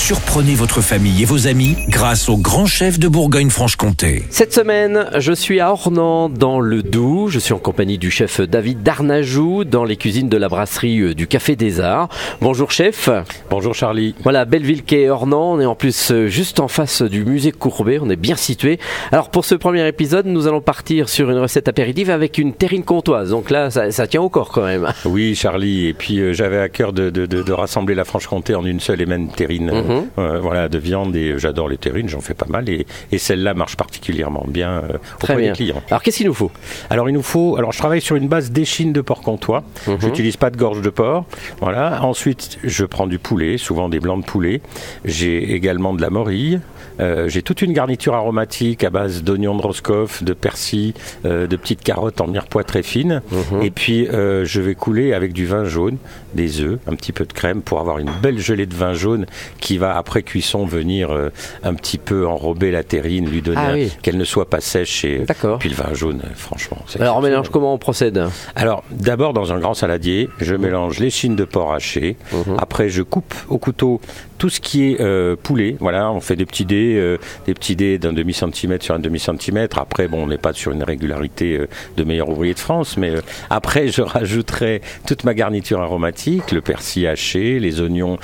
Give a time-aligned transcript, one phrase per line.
[0.00, 4.24] Surprenez votre famille et vos amis grâce au grand chef de Bourgogne-Franche-Comté.
[4.30, 7.28] Cette semaine, je suis à Ornans, dans le Doubs.
[7.28, 11.14] Je suis en compagnie du chef David Darnajou, dans les cuisines de la brasserie euh,
[11.14, 12.08] du Café des Arts.
[12.40, 13.08] Bonjour chef.
[13.50, 14.14] Bonjour Charlie.
[14.24, 15.52] Voilà, Belleville quai Ornans.
[15.52, 17.98] On est en plus euh, juste en face du musée Courbet.
[18.02, 18.80] On est bien situé.
[19.12, 22.84] Alors pour ce premier épisode, nous allons partir sur une recette apéritive avec une terrine
[22.84, 23.30] comtoise.
[23.30, 24.88] Donc là, ça, ça tient au corps quand même.
[25.04, 28.54] Oui Charlie, et puis euh, j'avais à cœur de, de- de- de rassembler la Franche-Comté
[28.56, 29.82] en une seule et même terrine euh,
[30.18, 33.54] Euh, voilà, de viande, et j'adore les terrines, j'en fais pas mal, et, et celle-là
[33.54, 35.50] marche particulièrement bien euh, auprès bien.
[35.50, 35.82] des clients.
[35.90, 36.50] Alors qu'est-ce qu'il nous faut?
[36.90, 39.62] Alors il nous faut, alors je travaille sur une base d'échine de porc comtois.
[39.86, 39.98] Mhm.
[40.00, 41.24] J'utilise pas de gorge de porc.
[41.60, 42.02] Voilà.
[42.02, 44.60] Ensuite, je prends du poulet, souvent des blancs de poulet.
[45.04, 46.60] J'ai également de la morille.
[47.00, 50.92] Euh, j'ai toute une garniture aromatique à base d'oignons de Roscoff, de persil,
[51.24, 53.22] euh, de petites carottes en mirepoix très fines.
[53.30, 53.62] Mhm.
[53.62, 55.96] Et puis euh, je vais couler avec du vin jaune,
[56.34, 59.26] des œufs, un petit peu de crème pour avoir une belle gelée de vin jaune
[59.60, 61.30] qui va après cuisson venir euh,
[61.62, 63.92] un petit peu enrober la terrine, lui donner Ah oui.
[64.02, 65.04] qu'elle ne soit pas sèche.
[65.04, 65.24] Et
[65.58, 66.78] puis le vin jaune, franchement.
[66.98, 68.22] Alors on mélange comment on procède?
[68.56, 72.16] Alors, d'abord, dans un grand saladier, je mélange l'échine de porc haché.
[72.58, 74.00] Après, je coupe au couteau
[74.40, 75.76] tout ce qui est euh, poulet.
[75.80, 78.98] Voilà, on fait des petits dés, euh, des petits dés d'un demi centimètre sur un
[78.98, 79.78] demi centimètre.
[79.78, 83.12] Après, bon, on n'est pas sur une régularité euh, de meilleur ouvrier de France, mais
[83.50, 84.00] après, je
[84.30, 88.16] rajouterai toute ma garniture aromatique, le persil haché, les oignons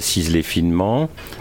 [0.00, 0.87] ciselés finement,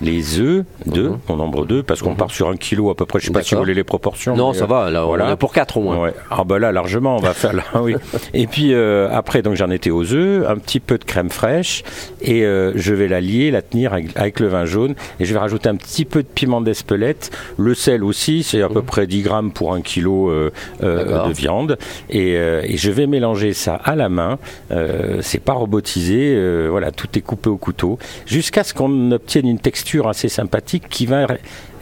[0.00, 3.20] les œufs, deux, mon nombre deux, parce qu'on part sur un kilo à peu près.
[3.20, 4.36] Je sais pas si vous voulez les proportions.
[4.36, 5.26] Non, ça euh, va, là on voilà.
[5.26, 5.98] en a pour 4 au moins.
[5.98, 6.14] Ouais.
[6.30, 7.94] Ah bah là largement on va faire là oui.
[8.34, 11.82] Et puis euh, après donc j'en étais aux œufs, un petit peu de crème fraîche
[12.20, 15.32] et euh, je vais la lier, la tenir avec, avec le vin jaune et je
[15.32, 19.06] vais rajouter un petit peu de piment d'Espelette, le sel aussi, c'est à peu près
[19.06, 20.50] 10 grammes pour un kilo euh,
[20.82, 21.78] euh, de viande
[22.10, 24.38] et, euh, et je vais mélanger ça à la main.
[24.70, 29.31] Euh, c'est pas robotisé, euh, voilà tout est coupé au couteau jusqu'à ce qu'on obtienne
[29.40, 31.26] une texture assez sympathique qui va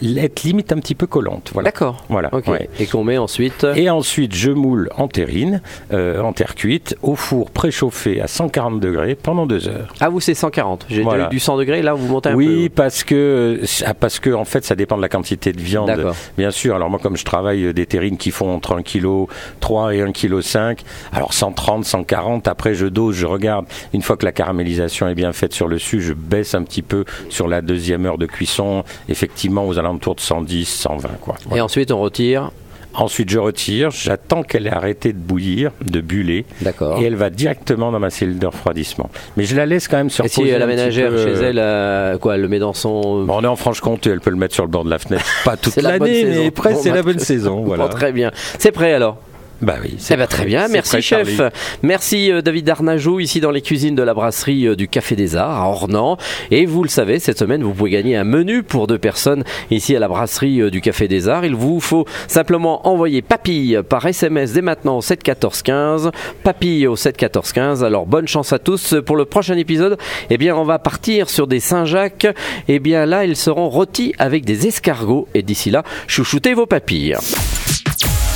[0.02, 1.50] être limite un petit peu collante.
[1.52, 1.66] Voilà.
[1.70, 2.04] D'accord.
[2.08, 2.30] Voilà.
[2.46, 2.68] Ouais.
[2.78, 3.66] Et qu'on met ensuite.
[3.76, 5.60] Et ensuite, je moule en terrine,
[5.92, 9.92] euh, en terre cuite, au four préchauffé à 140 degrés pendant deux heures.
[10.00, 10.86] Ah vous c'est 140.
[10.88, 11.26] J'ai Voilà.
[11.26, 11.82] eu du 100 degrés.
[11.82, 12.74] Là vous montez un Oui, peu.
[12.76, 15.90] parce que ah, parce que en fait, ça dépend de la quantité de viande.
[16.38, 16.74] Bien sûr.
[16.76, 19.26] Alors moi, comme je travaille euh, des terrines qui font entre 1 kg
[19.60, 22.48] 3 et 1 kg 5, alors 130, 140.
[22.48, 23.66] Après, je dose, je regarde.
[23.92, 26.82] Une fois que la caramélisation est bien faite sur le dessus, je baisse un petit
[26.82, 28.84] peu sur la deuxième heure de cuisson.
[29.08, 31.34] Effectivement, aux alentours de 110, 120, quoi.
[31.40, 31.64] Et Voilà.
[31.64, 32.50] ensuite on retire.
[32.92, 37.00] Ensuite, je retire, j'attends qu'elle ait arrêté de bouillir, de buller, D'accord.
[37.00, 39.08] et elle va directement dans ma cellule de refroidissement.
[39.36, 42.34] Mais je la laisse quand même se Et si la ménagère chez elle, euh, quoi,
[42.34, 43.24] elle le met dans son.
[43.26, 45.24] Bon, on est en Franche-Comté, elle peut le mettre sur le bord de la fenêtre.
[45.44, 47.62] Pas toute la l'année, mais Bon, c'est bah, la bonne saison.
[47.64, 47.84] Voilà.
[47.86, 48.32] Bon, très bien.
[48.58, 49.18] C'est prêt alors?
[49.62, 49.96] Bah oui.
[50.10, 51.36] Eh ben, très bien, merci prêt, chef.
[51.36, 51.52] Charlie.
[51.82, 55.36] Merci euh, David Darnajou, ici dans les cuisines de la brasserie euh, du Café des
[55.36, 56.16] Arts à Ornans.
[56.50, 59.94] Et vous le savez, cette semaine, vous pouvez gagner un menu pour deux personnes ici
[59.94, 61.44] à la brasserie euh, du Café des Arts.
[61.44, 66.10] Il vous faut simplement envoyer papille par SMS dès maintenant au 7 14 15.
[66.42, 67.84] Papille au 7 14 15.
[67.84, 68.94] Alors bonne chance à tous.
[69.04, 69.98] Pour le prochain épisode,
[70.30, 72.26] eh bien, on va partir sur des Saint-Jacques.
[72.68, 75.28] Eh bien, là, ils seront rôtis avec des escargots.
[75.34, 77.16] Et d'ici là, chouchoutez vos papilles.